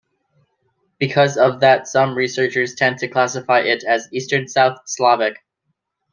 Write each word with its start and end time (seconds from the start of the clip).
Because 0.97 1.37
of 1.37 1.59
that 1.59 1.87
some 1.87 2.15
researchers 2.17 2.73
tend 2.73 2.97
to 2.97 3.07
classify 3.07 3.59
it 3.59 3.83
as 3.83 4.09
Eastern 4.11 4.47
South 4.47 4.79
Slavic. 4.87 5.37